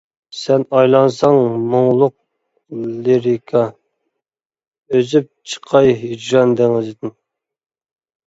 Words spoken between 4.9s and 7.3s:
ئۈزۈپ چىقاي ھىجران دېڭىزدىن.